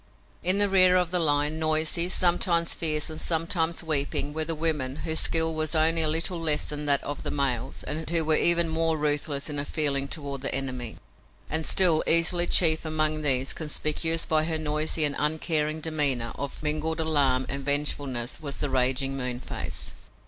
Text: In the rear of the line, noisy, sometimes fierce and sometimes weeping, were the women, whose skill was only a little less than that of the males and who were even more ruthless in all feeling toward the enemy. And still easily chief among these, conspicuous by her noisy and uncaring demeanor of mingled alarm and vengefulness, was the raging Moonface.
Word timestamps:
In 0.41 0.57
the 0.57 0.67
rear 0.67 0.95
of 0.97 1.11
the 1.11 1.19
line, 1.19 1.59
noisy, 1.59 2.09
sometimes 2.09 2.73
fierce 2.73 3.07
and 3.07 3.21
sometimes 3.21 3.83
weeping, 3.83 4.33
were 4.33 4.43
the 4.43 4.55
women, 4.55 4.95
whose 5.05 5.19
skill 5.19 5.53
was 5.53 5.75
only 5.75 6.01
a 6.01 6.07
little 6.07 6.41
less 6.41 6.65
than 6.65 6.87
that 6.87 7.03
of 7.03 7.21
the 7.21 7.29
males 7.29 7.83
and 7.83 8.09
who 8.09 8.25
were 8.25 8.35
even 8.35 8.67
more 8.67 8.97
ruthless 8.97 9.47
in 9.47 9.59
all 9.59 9.63
feeling 9.63 10.07
toward 10.07 10.41
the 10.41 10.55
enemy. 10.55 10.97
And 11.51 11.67
still 11.67 12.03
easily 12.07 12.47
chief 12.47 12.83
among 12.83 13.21
these, 13.21 13.53
conspicuous 13.53 14.25
by 14.25 14.45
her 14.45 14.57
noisy 14.57 15.03
and 15.03 15.15
uncaring 15.19 15.81
demeanor 15.81 16.31
of 16.33 16.63
mingled 16.63 16.99
alarm 16.99 17.45
and 17.47 17.63
vengefulness, 17.63 18.41
was 18.41 18.57
the 18.59 18.71
raging 18.71 19.15
Moonface. 19.15 19.93